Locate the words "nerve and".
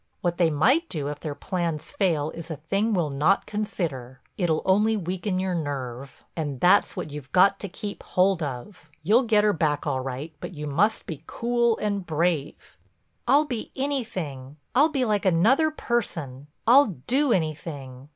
5.53-6.59